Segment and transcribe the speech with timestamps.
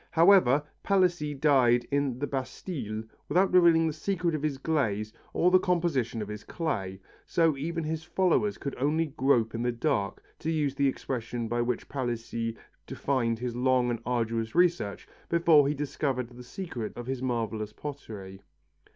[0.09, 5.59] However, Palissy died in the Bastille without revealing the secret of his glaze or the
[5.59, 10.49] composition of his clay, so even his followers could only grope in the dark, to
[10.49, 16.29] use the expression by which Palissy defined his long and arduous research, before he discovered
[16.29, 18.41] the secret of his marvellous pottery.